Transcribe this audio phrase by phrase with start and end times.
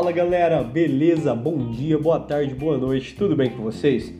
[0.00, 1.34] Fala galera, beleza?
[1.34, 4.10] Bom dia, boa tarde, boa noite, tudo bem com vocês?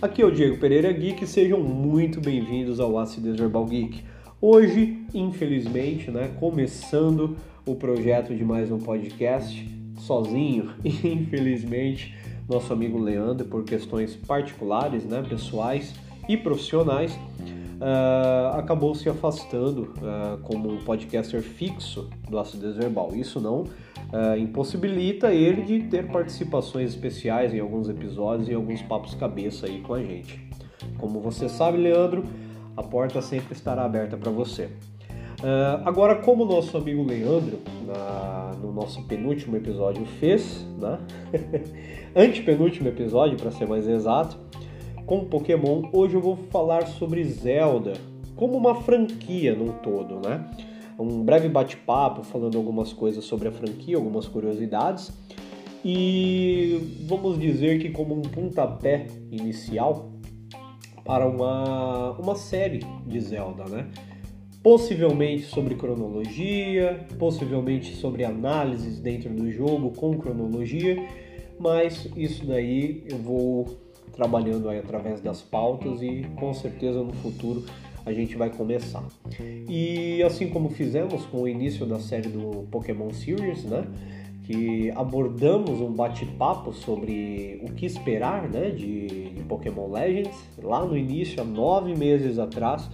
[0.00, 4.02] Aqui é o Diego Pereira Geek, sejam muito bem-vindos ao Acidez Verbal Geek.
[4.40, 7.36] Hoje, infelizmente, né, começando
[7.66, 9.68] o projeto de mais um podcast,
[9.98, 12.14] sozinho, infelizmente,
[12.48, 15.94] nosso amigo Leandro, por questões particulares, né, pessoais
[16.26, 23.14] e profissionais, uh, acabou se afastando uh, como um podcaster fixo do Acidez Verbal.
[23.14, 23.64] Isso não
[24.12, 29.80] uh, impossibilita ele de ter participações especiais em alguns episódios e alguns papos cabeça aí
[29.80, 30.48] com a gente.
[30.98, 32.24] Como você sabe, Leandro,
[32.76, 34.68] a porta sempre estará aberta para você.
[35.40, 40.98] Uh, agora, como o nosso amigo Leandro, na, no nosso penúltimo episódio, fez, né?
[42.16, 44.38] antepenúltimo episódio, para ser mais exato,
[45.04, 47.92] com Pokémon, hoje eu vou falar sobre Zelda
[48.34, 50.44] como uma franquia num todo, né?
[50.98, 55.12] Um breve bate-papo falando algumas coisas sobre a franquia, algumas curiosidades.
[55.84, 60.10] E vamos dizer que como um pontapé inicial
[61.04, 63.88] para uma, uma série de Zelda, né?
[64.62, 70.96] Possivelmente sobre cronologia, possivelmente sobre análises dentro do jogo com cronologia,
[71.60, 73.66] mas isso daí eu vou
[74.12, 77.64] trabalhando aí através das pautas e com certeza no futuro
[78.06, 79.04] a gente vai começar.
[79.68, 83.84] E assim como fizemos com o início da série do Pokémon Series, né?
[84.44, 90.96] Que abordamos um bate-papo sobre o que esperar né, de, de Pokémon Legends lá no
[90.96, 92.88] início, há nove meses atrás.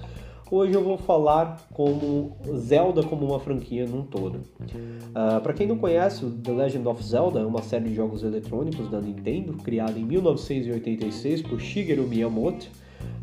[0.51, 4.37] Hoje eu vou falar como Zelda como uma franquia num todo.
[4.37, 8.23] Uh, ah, Para quem não conhece, The Legend of Zelda é uma série de jogos
[8.23, 12.69] eletrônicos da Nintendo, criada em 1986 por Shigeru Miyamoto,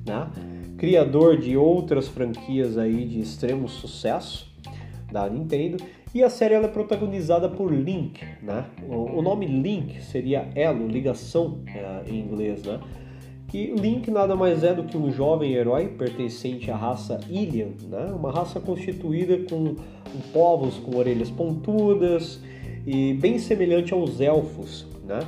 [0.05, 0.27] né?
[0.79, 4.49] Criador de outras franquias aí de extremo sucesso
[5.11, 5.77] da Nintendo.
[6.15, 8.65] E a série ela é protagonizada por Link, né?
[8.89, 12.79] O, nome Link seria elo, ligação uh, em inglês, né?
[13.47, 18.11] que Link nada mais é do que um jovem herói pertencente à raça Ilian, né?
[18.15, 19.75] uma raça constituída com
[20.31, 22.41] povos com orelhas pontudas
[22.85, 24.87] e bem semelhante aos elfos.
[25.03, 25.19] Né?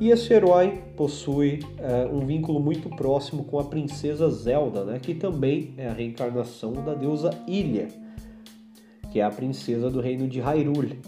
[0.00, 4.98] E esse herói possui é, um vínculo muito próximo com a princesa Zelda, né?
[4.98, 7.88] que também é a reencarnação da deusa Ilia,
[9.12, 10.98] que é a princesa do reino de Hyrule.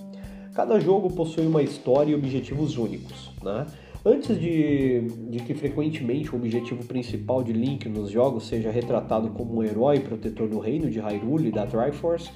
[0.55, 3.31] Cada jogo possui uma história e objetivos únicos.
[3.43, 3.65] Né?
[4.05, 5.01] Antes de,
[5.31, 10.01] de, que frequentemente o objetivo principal de Link nos jogos seja retratado como um herói
[10.01, 12.29] protetor do reino de Hyrule e da Triforce,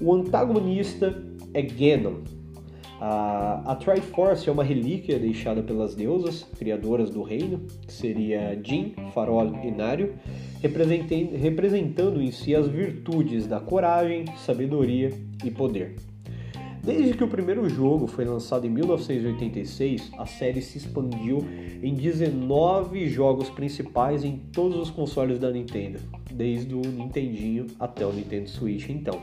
[0.00, 2.37] o antagonista é Ganon.
[3.00, 8.94] A, a Triforce é uma relíquia deixada pelas deusas, criadoras do reino, que seria Jin,
[9.14, 10.14] Farol e Nario,
[10.60, 15.12] representando em si as virtudes da coragem, sabedoria
[15.44, 15.94] e poder.
[16.82, 21.44] Desde que o primeiro jogo foi lançado em 1986, a série se expandiu
[21.82, 25.98] em 19 jogos principais em todos os consoles da Nintendo,
[26.32, 29.20] desde o Nintendinho até o Nintendo Switch então.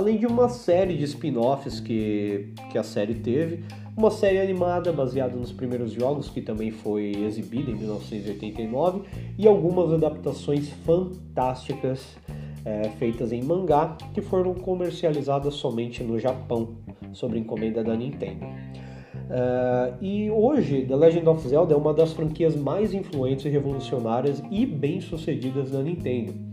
[0.00, 3.62] Além de uma série de spin-offs que, que a série teve,
[3.94, 9.02] uma série animada baseada nos primeiros jogos que também foi exibida em 1989
[9.36, 12.16] e algumas adaptações fantásticas
[12.64, 16.76] é, feitas em mangá que foram comercializadas somente no Japão,
[17.12, 18.46] sob encomenda da Nintendo.
[18.46, 24.64] Uh, e hoje, The Legend of Zelda é uma das franquias mais influentes, revolucionárias e
[24.64, 26.49] bem-sucedidas da Nintendo.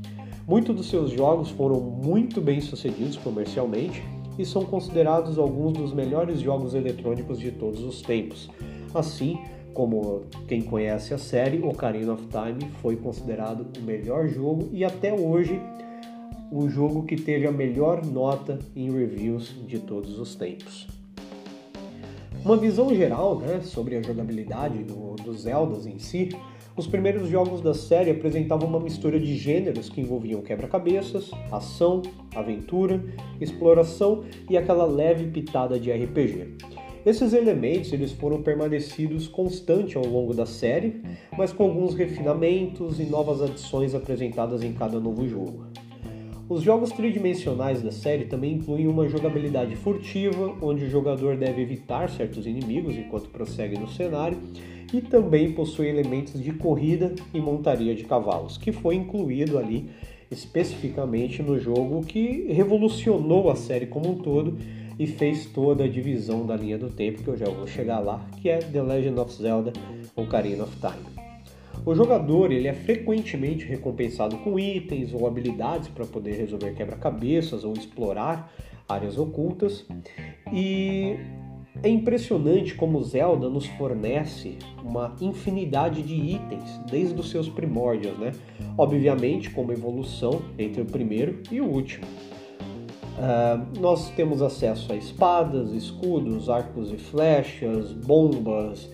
[0.47, 4.01] Muitos dos seus jogos foram muito bem-sucedidos comercialmente
[4.39, 8.49] e são considerados alguns dos melhores jogos eletrônicos de todos os tempos.
[8.93, 9.39] Assim
[9.73, 15.13] como quem conhece a série, Ocarina of Time foi considerado o melhor jogo e até
[15.13, 15.59] hoje
[16.49, 20.87] o jogo que teve a melhor nota em reviews de todos os tempos.
[22.45, 26.29] Uma visão geral né, sobre a jogabilidade do, dos Zeldas em si,
[26.77, 32.03] os primeiros jogos da série apresentavam uma mistura de gêneros que envolviam quebra-cabeças, ação,
[32.35, 33.03] aventura,
[33.41, 36.55] exploração e aquela leve pitada de RPG.
[37.03, 41.01] Esses elementos eles foram permanecidos constantes ao longo da série,
[41.35, 45.65] mas com alguns refinamentos e novas adições apresentadas em cada novo jogo.
[46.49, 52.09] Os jogos tridimensionais da série também incluem uma jogabilidade furtiva, onde o jogador deve evitar
[52.09, 54.37] certos inimigos enquanto prossegue no cenário,
[54.93, 59.89] e também possui elementos de corrida e montaria de cavalos, que foi incluído ali
[60.31, 64.57] especificamente no jogo que revolucionou a série como um todo
[64.97, 68.25] e fez toda a divisão da linha do tempo, que eu já vou chegar lá,
[68.41, 69.73] que é The Legend of Zelda
[70.15, 71.16] Ocarina of Time.
[71.87, 77.71] O jogador ele é frequentemente recompensado com itens ou habilidades para poder resolver quebra-cabeças ou
[77.71, 78.51] explorar
[78.89, 79.85] áreas ocultas.
[80.51, 81.15] E
[81.83, 88.31] É impressionante como Zelda nos fornece uma infinidade de itens desde os seus primórdios, né?
[88.77, 92.05] Obviamente, como evolução entre o primeiro e o último.
[93.17, 98.89] Uh, nós temos acesso a espadas, escudos, arcos e flechas, bombas,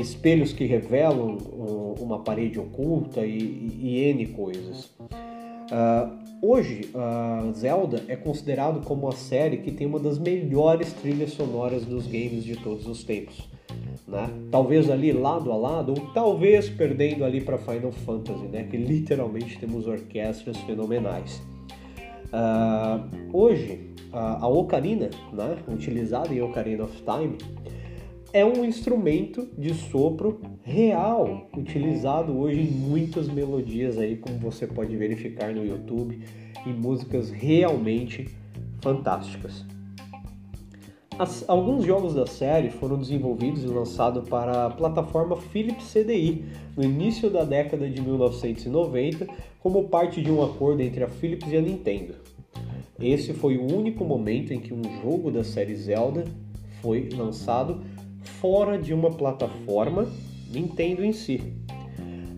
[0.00, 1.36] espelhos que revelam
[2.00, 4.94] uma parede oculta e, e, e N coisas.
[5.70, 11.32] Uh, hoje, uh, Zelda é considerado como a série que tem uma das melhores trilhas
[11.32, 13.48] sonoras dos games de todos os tempos.
[14.06, 14.30] Né?
[14.50, 18.64] Talvez ali lado a lado, ou talvez perdendo ali para Final Fantasy, né?
[18.64, 21.42] que literalmente temos orquestras fenomenais.
[22.32, 27.36] Uh, hoje, a ocarina, né, utilizada em Ocarina of Time,
[28.32, 34.94] é um instrumento de sopro real, utilizado hoje em muitas melodias aí, como você pode
[34.96, 36.20] verificar no YouTube,
[36.66, 38.28] e músicas realmente
[38.82, 39.64] fantásticas.
[41.18, 46.44] As, alguns jogos da série foram desenvolvidos e lançados para a plataforma Philips CDI
[46.76, 49.26] no início da década de 1990,
[49.58, 52.14] como parte de um acordo entre a Philips e a Nintendo.
[53.00, 56.24] Esse foi o único momento em que um jogo da série Zelda
[56.80, 57.80] foi lançado
[58.40, 60.06] fora de uma plataforma
[60.50, 61.42] Nintendo em si.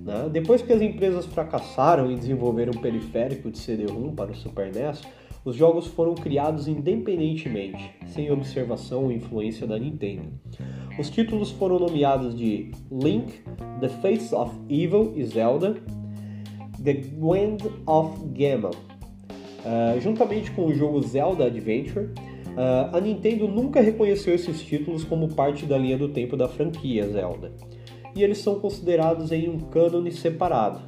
[0.05, 0.29] Né?
[0.33, 5.03] Depois que as empresas fracassaram em desenvolver um periférico de CD-ROM para o Super NES,
[5.45, 10.29] os jogos foram criados independentemente, sem observação ou influência da Nintendo.
[10.99, 13.41] Os títulos foram nomeados de Link,
[13.81, 15.77] The Face of Evil e Zelda,
[16.83, 18.71] The Wind of Gammon.
[19.61, 22.09] Uh, juntamente com o jogo Zelda Adventure,
[22.56, 27.06] uh, a Nintendo nunca reconheceu esses títulos como parte da linha do tempo da franquia
[27.08, 27.52] Zelda,
[28.14, 30.81] e eles são considerados em um cânone separado,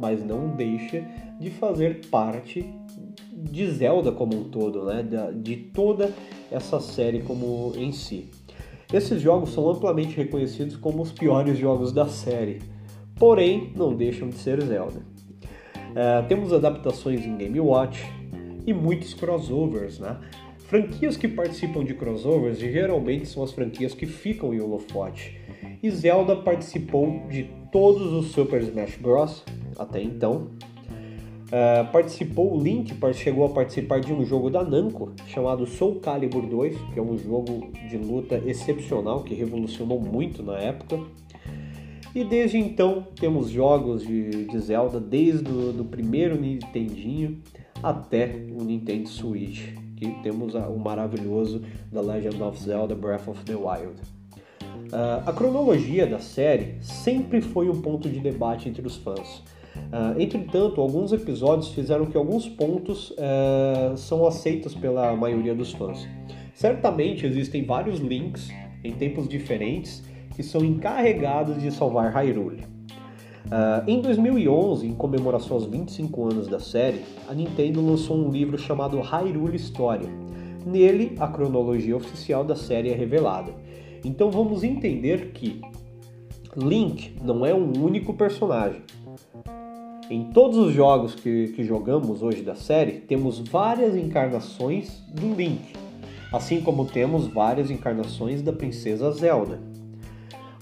[0.00, 1.04] mas não deixa
[1.40, 2.64] de fazer parte
[3.32, 5.04] de Zelda como um todo, né?
[5.34, 6.12] de toda
[6.50, 8.30] essa série como em si.
[8.92, 12.60] Esses jogos são amplamente reconhecidos como os piores jogos da série,
[13.16, 15.00] porém não deixam de ser Zelda.
[15.94, 18.04] Uh, temos adaptações em Game Watch
[18.66, 20.18] e muitos crossovers, né?
[20.74, 25.38] Franquias que participam de crossovers geralmente são as franquias que ficam em holofote.
[25.80, 29.44] E Zelda participou de todos os Super Smash Bros.
[29.78, 30.50] até então.
[31.46, 36.44] Uh, participou, o Link chegou a participar de um jogo da Namco chamado Soul Calibur
[36.44, 40.98] 2, que é um jogo de luta excepcional que revolucionou muito na época.
[42.12, 47.40] E desde então temos jogos de, de Zelda desde o do primeiro Nintendinho
[47.80, 51.62] até o Nintendo Switch, que temos o maravilhoso
[51.92, 54.00] The Legend of Zelda Breath of the Wild.
[54.92, 59.42] Uh, a cronologia da série sempre foi um ponto de debate entre os fãs.
[59.76, 66.06] Uh, entretanto, alguns episódios fizeram que alguns pontos uh, são aceitos pela maioria dos fãs.
[66.54, 68.50] Certamente existem vários links
[68.84, 70.04] em tempos diferentes
[70.36, 72.64] que são encarregados de salvar Hyrule.
[73.46, 78.56] Uh, em 2011, em comemoração aos 25 anos da série, a Nintendo lançou um livro
[78.56, 80.08] chamado Hyrule História.
[80.64, 83.52] Nele, a cronologia oficial da série é revelada.
[84.02, 85.60] Então vamos entender que
[86.56, 88.82] Link não é um único personagem.
[90.10, 95.72] Em todos os jogos que, que jogamos hoje da série, temos várias encarnações do Link,
[96.32, 99.60] assim como temos várias encarnações da Princesa Zelda.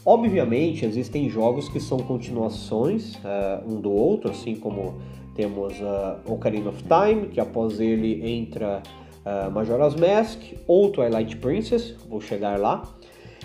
[0.05, 5.01] Obviamente, existem jogos que são continuações uh, um do outro, assim como
[5.35, 8.83] temos uh, Ocarina of Time, que após ele entra
[9.25, 12.83] uh, Majora's Mask ou Twilight Princess, vou chegar lá,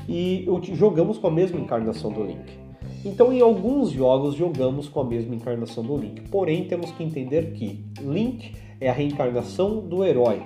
[0.10, 2.68] e jogamos com a mesma encarnação do Link.
[3.06, 7.52] Então, em alguns jogos, jogamos com a mesma encarnação do Link, porém, temos que entender
[7.54, 10.42] que Link é a reencarnação do herói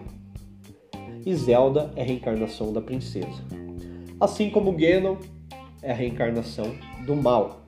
[1.26, 3.44] e Zelda é a reencarnação da princesa.
[4.20, 5.16] Assim como Ganon
[5.82, 6.74] é a reencarnação
[7.06, 7.62] do mal.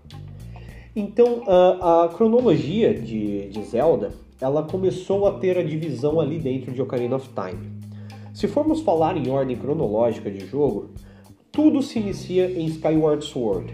[0.95, 6.71] Então, a, a cronologia de, de, Zelda, ela começou a ter a divisão ali dentro
[6.71, 7.81] de Ocarina of Time.
[8.33, 10.91] Se formos falar em ordem cronológica de jogo,
[11.51, 13.73] tudo se inicia em Skyward Sword.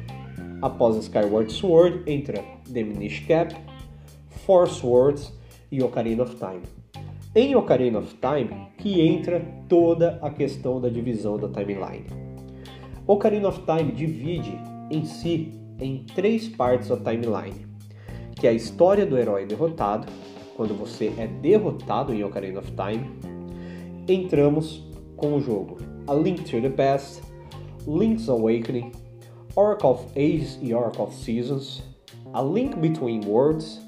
[0.61, 3.55] Após Skyward Sword, entra The Minish Cap,
[4.45, 5.33] Four Swords
[5.71, 6.61] e Ocarina of Time.
[7.35, 12.28] Em Ocarina of Time que entra toda a questão da divisão da timeline.
[13.09, 14.55] Ocarina of Time divide
[14.91, 17.65] em si em três partes a timeline,
[18.35, 20.05] que é a história do herói derrotado,
[20.55, 23.09] quando você é derrotado em Ocarina of Time,
[24.07, 24.87] entramos
[25.17, 27.23] com o jogo A Link to the Past,
[27.87, 28.91] Link's Awakening,
[29.55, 31.81] Oracle of Ages e Oracle of Seasons,
[32.31, 33.81] A Link Between Worlds,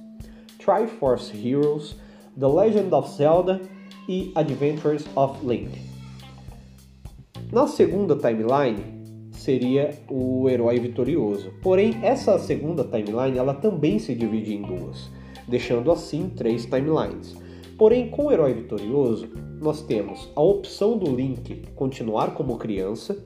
[0.58, 1.96] Triforce Heroes,
[2.40, 3.62] The Legend of Zelda
[4.10, 5.80] e Adventures of Link.
[7.52, 9.01] Na segunda timeline
[9.42, 11.52] seria o herói vitorioso.
[11.64, 15.10] Porém, essa segunda timeline ela também se divide em duas,
[15.48, 17.36] deixando assim três timelines.
[17.76, 19.28] Porém, com o herói vitorioso,
[19.60, 23.18] nós temos a opção do Link continuar como criança,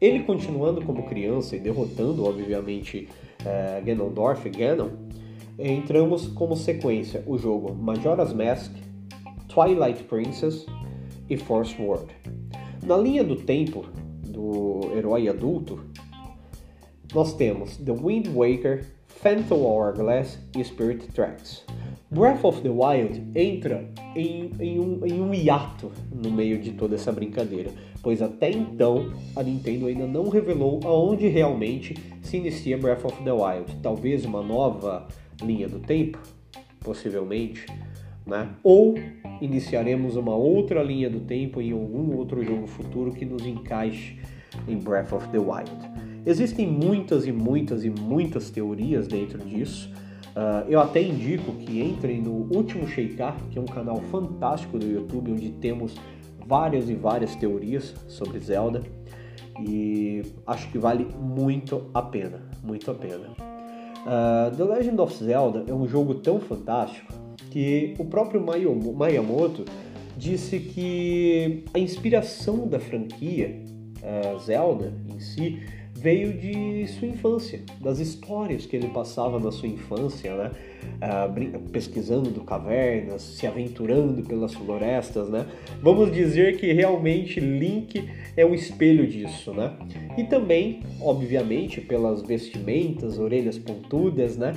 [0.00, 3.08] ele continuando como criança e derrotando, obviamente,
[3.42, 4.88] uh, Ganondorf e Ganon,
[5.58, 8.72] entramos como sequência o jogo Majora's Mask,
[9.48, 10.64] Twilight Princess
[11.28, 12.06] e Force World.
[12.86, 13.84] Na linha do tempo
[14.28, 15.80] do herói adulto,
[17.14, 21.64] nós temos The Wind Waker, Phantom Hourglass e Spirit Tracks.
[22.10, 26.94] Breath of the Wild entra em, em, um, em um hiato no meio de toda
[26.94, 27.70] essa brincadeira,
[28.02, 33.32] pois até então a Nintendo ainda não revelou aonde realmente se inicia Breath of the
[33.32, 33.76] Wild.
[33.82, 35.06] Talvez uma nova
[35.42, 36.18] linha do tempo,
[36.80, 37.66] possivelmente,
[38.28, 38.50] né?
[38.62, 38.94] Ou
[39.40, 44.18] iniciaremos uma outra linha do tempo em algum outro jogo futuro que nos encaixe
[44.66, 45.70] em Breath of the Wild.
[46.26, 49.90] Existem muitas e muitas e muitas teorias dentro disso.
[50.36, 54.86] Uh, eu até indico que entrem no Último Sheikah, que é um canal fantástico do
[54.86, 55.96] YouTube, onde temos
[56.46, 58.82] várias e várias teorias sobre Zelda
[59.60, 63.28] e acho que vale muito a pena, muito a pena.
[64.06, 67.12] Uh, The Legend of Zelda é um jogo tão fantástico
[67.50, 69.64] que o próprio Miyamoto
[70.16, 73.62] disse que a inspiração da franquia
[74.02, 75.62] uh, Zelda em si
[76.00, 80.50] veio de sua infância, das histórias que ele passava na sua infância, né?
[81.02, 85.46] Uh, pesquisando cavernas, se aventurando pelas florestas, né?
[85.82, 89.72] Vamos dizer que realmente Link é um espelho disso, né?
[90.16, 94.52] E também, obviamente, pelas vestimentas, orelhas pontudas, né?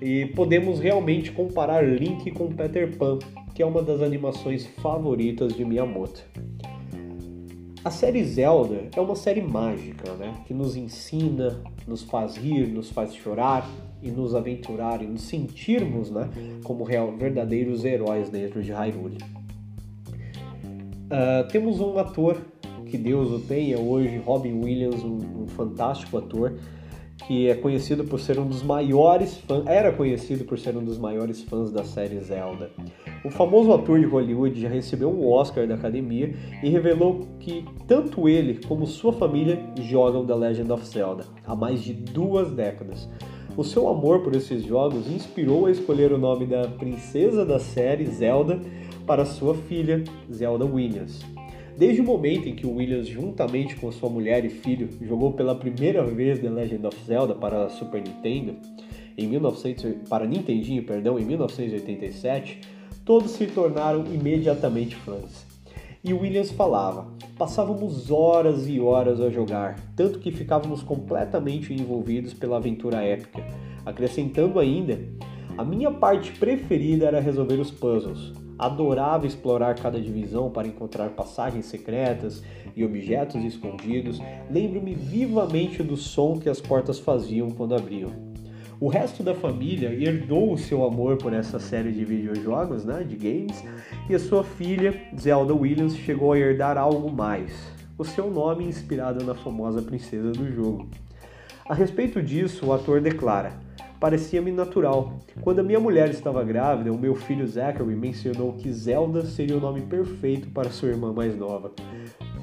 [0.00, 3.18] E podemos realmente comparar Link com Peter Pan,
[3.54, 6.24] que é uma das animações favoritas de Miyamoto.
[7.84, 10.32] A série Zelda é uma série mágica, né?
[10.46, 13.68] Que nos ensina, nos faz rir, nos faz chorar
[14.02, 16.30] e nos aventurar e nos sentirmos, né?
[16.62, 19.18] Como real, verdadeiros heróis dentro de Hyrule.
[20.64, 22.38] Uh, temos um ator
[22.86, 26.54] que Deus o tenha hoje, Robin Williams, um, um fantástico ator
[27.26, 30.96] que é conhecido por ser um dos maiores fãs, era conhecido por ser um dos
[30.96, 32.70] maiores fãs da série Zelda.
[33.24, 38.28] O famoso ator de Hollywood já recebeu um Oscar da Academia e revelou que tanto
[38.28, 43.08] ele como sua família jogam The Legend of Zelda há mais de duas décadas.
[43.56, 48.04] O seu amor por esses jogos inspirou a escolher o nome da princesa da série
[48.04, 48.60] Zelda
[49.06, 51.24] para sua filha, Zelda Williams.
[51.78, 56.04] Desde o momento em que Williams, juntamente com sua mulher e filho, jogou pela primeira
[56.04, 58.56] vez The Legend of Zelda para a Super Nintendo,
[59.16, 62.73] em 1900, para Nintendinho, perdão, em 1987,
[63.04, 65.46] todos se tornaram imediatamente fãs.
[66.02, 67.06] E Williams falava:
[67.38, 73.42] passávamos horas e horas a jogar, tanto que ficávamos completamente envolvidos pela aventura épica,
[73.84, 74.98] acrescentando ainda:
[75.56, 81.66] a minha parte preferida era resolver os puzzles, Adorava explorar cada divisão para encontrar passagens
[81.66, 82.42] secretas
[82.76, 84.20] e objetos escondidos.
[84.48, 88.33] Lembro-me vivamente do som que as portas faziam quando abriam.
[88.80, 93.16] O resto da família herdou o seu amor por essa série de videojogos, né, de
[93.16, 93.64] games,
[94.08, 97.52] e a sua filha, Zelda Williams, chegou a herdar algo mais:
[97.96, 100.88] o seu nome inspirado na famosa princesa do jogo.
[101.68, 103.52] A respeito disso, o ator declara:
[104.00, 105.14] parecia-me natural.
[105.40, 109.60] Quando a minha mulher estava grávida, o meu filho Zachary mencionou que Zelda seria o
[109.60, 111.72] nome perfeito para sua irmã mais nova.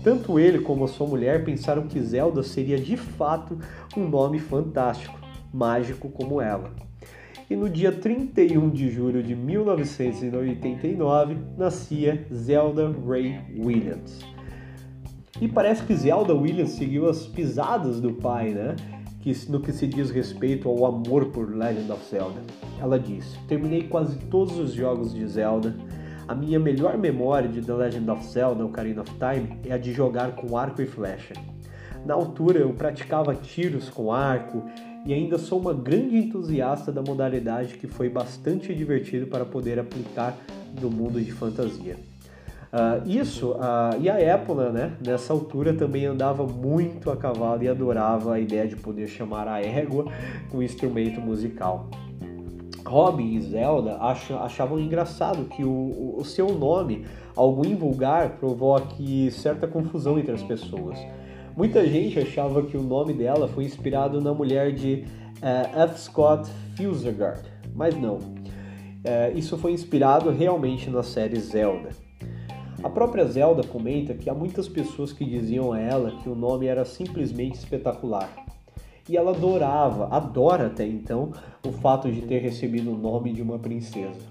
[0.03, 3.59] Tanto ele como a sua mulher pensaram que Zelda seria de fato
[3.95, 5.20] um nome fantástico,
[5.53, 6.71] mágico como ela.
[7.49, 14.21] E no dia 31 de julho de 1989 nascia Zelda Ray Williams.
[15.41, 18.75] E parece que Zelda Williams seguiu as pisadas do pai, né?
[19.21, 22.41] que, no que se diz respeito ao amor por Legend of Zelda.
[22.79, 25.75] Ela diz: Terminei quase todos os jogos de Zelda.
[26.27, 29.91] A minha melhor memória de The Legend of Zelda Ocarina of Time é a de
[29.91, 31.33] jogar com arco e flecha.
[32.05, 34.63] Na altura eu praticava tiros com arco
[35.05, 40.37] e ainda sou uma grande entusiasta da modalidade que foi bastante divertido para poder aplicar
[40.79, 41.97] no mundo de fantasia.
[42.71, 47.67] Uh, isso, uh, e a Apple, né, nessa altura também andava muito a cavalo e
[47.67, 50.05] adorava a ideia de poder chamar a égua
[50.49, 51.89] com um instrumento musical.
[52.85, 57.05] Robin e Zelda achavam engraçado que o, o seu nome,
[57.35, 60.97] algo invulgar, provoque certa confusão entre as pessoas.
[61.55, 65.03] Muita gente achava que o nome dela foi inspirado na mulher de
[65.41, 65.99] uh, F.
[65.99, 67.41] Scott Fitzgerald,
[67.75, 68.15] mas não.
[68.17, 71.89] Uh, isso foi inspirado realmente na série Zelda.
[72.81, 76.67] A própria Zelda comenta que há muitas pessoas que diziam a ela que o nome
[76.67, 78.29] era simplesmente espetacular.
[79.09, 81.31] E ela adorava, adora até então,
[81.67, 84.21] o fato de ter recebido o nome de uma princesa.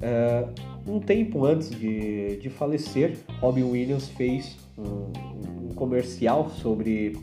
[0.00, 0.52] Uh,
[0.86, 5.47] um tempo antes de, de falecer, Robin Williams fez um
[5.78, 7.16] comercial sobre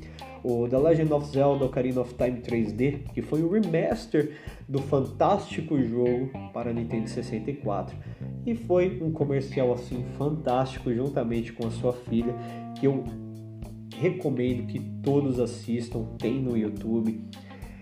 [0.44, 4.38] o The Legend of Zelda Ocarina of Time 3D, que foi o remaster
[4.70, 7.96] do fantástico jogo para Nintendo 64.
[8.46, 12.36] E foi um comercial assim fantástico juntamente com a sua filha,
[12.80, 13.04] que eu
[13.98, 17.24] recomendo que todos assistam, tem no YouTube.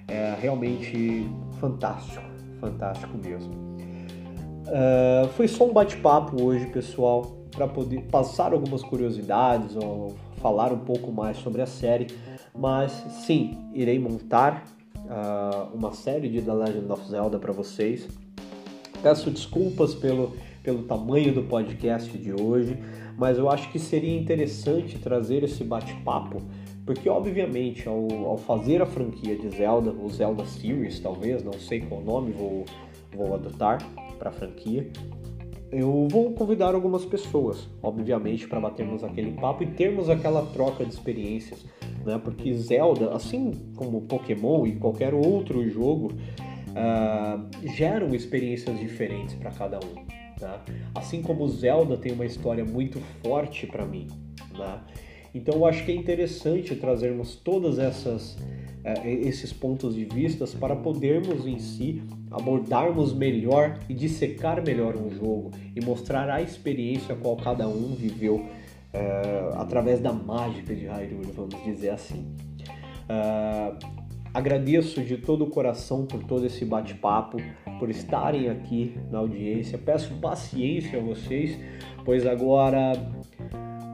[0.08, 1.27] É realmente
[1.60, 2.24] fantástico,
[2.62, 3.51] fantástico mesmo.
[4.63, 10.79] Uh, foi só um bate-papo hoje, pessoal, para poder passar algumas curiosidades ou falar um
[10.79, 12.07] pouco mais sobre a série.
[12.53, 12.91] Mas
[13.25, 18.07] sim, irei montar uh, uma série de The Legend of Zelda para vocês.
[19.01, 22.77] Peço desculpas pelo, pelo tamanho do podcast de hoje,
[23.17, 26.41] mas eu acho que seria interessante trazer esse bate-papo,
[26.85, 31.81] porque obviamente ao, ao, fazer a franquia de Zelda, o Zelda Series talvez, não sei
[31.81, 32.65] qual nome vou,
[33.13, 33.79] vou adotar
[34.17, 34.89] para a franquia,
[35.74, 40.94] eu vou convidar algumas pessoas, obviamente, para batermos aquele papo e termos aquela troca de
[40.94, 41.65] experiências,
[42.06, 42.20] né?
[42.24, 46.12] Porque Zelda, assim como Pokémon e qualquer outro jogo,
[46.74, 49.96] uh, geram experiências diferentes para cada um.
[50.39, 50.60] Né?
[50.94, 54.08] Assim como Zelda tem uma história muito forte para mim,
[54.58, 54.82] né?
[55.34, 58.38] Então eu acho que é interessante trazermos todas essas
[58.83, 65.09] uh, esses pontos de vistas para podermos em si abordarmos melhor e dissecar melhor um
[65.09, 70.85] jogo e mostrar a experiência a qual cada um viveu uh, através da mágica de
[70.85, 72.35] Hyrule, vamos dizer assim.
[73.03, 73.77] Uh,
[74.33, 77.37] agradeço de todo o coração por todo esse bate-papo,
[77.79, 79.77] por estarem aqui na audiência.
[79.77, 81.57] Peço paciência a vocês,
[82.03, 82.93] pois agora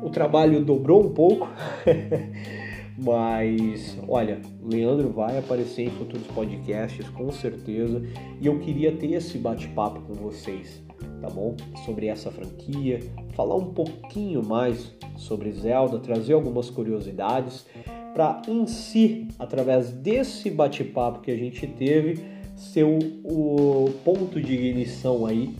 [0.02, 1.48] o trabalho dobrou um pouco.
[3.02, 8.02] Mas, olha, Leandro vai aparecer em futuros podcasts, com certeza.
[8.42, 10.84] E eu queria ter esse bate-papo com vocês,
[11.22, 11.56] tá bom?
[11.86, 13.00] Sobre essa franquia,
[13.36, 17.66] falar um pouquinho mais sobre Zelda, trazer algumas curiosidades,
[18.14, 22.22] para em si, através desse bate-papo que a gente teve,
[22.56, 25.56] ser o, o ponto de ignição aí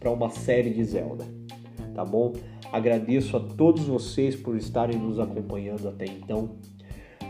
[0.00, 1.24] para uma série de Zelda,
[1.94, 2.32] tá bom?
[2.72, 6.56] Agradeço a todos vocês por estarem nos acompanhando até então.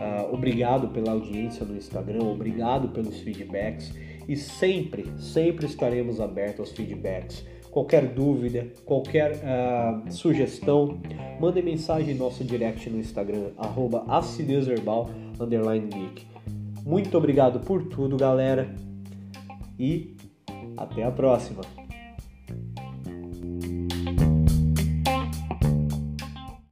[0.00, 3.92] Uh, obrigado pela audiência no Instagram, obrigado pelos feedbacks
[4.26, 7.44] e sempre, sempre estaremos abertos aos feedbacks.
[7.70, 10.98] Qualquer dúvida, qualquer uh, sugestão,
[11.38, 14.04] mande mensagem em nosso direct no Instagram, arroba
[15.88, 16.26] geek.
[16.84, 18.74] Muito obrigado por tudo, galera,
[19.78, 20.16] e
[20.78, 21.79] até a próxima!